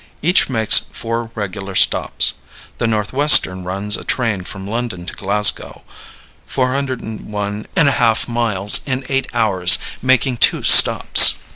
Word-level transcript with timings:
Each 0.23 0.49
makes 0.49 0.79
four 0.79 1.29
regular 1.35 1.75
stops. 1.75 2.33
The 2.79 2.87
Northwestern 2.87 3.63
runs 3.65 3.95
a 3.95 4.03
train 4.03 4.41
from 4.43 4.65
London 4.65 5.05
to 5.05 5.13
Glasgow, 5.13 5.83
401½ 6.49 8.27
miles, 8.27 8.79
in 8.87 9.05
eight 9.09 9.27
hours, 9.35 9.77
making 10.01 10.37
two 10.37 10.63
stops. 10.63 11.35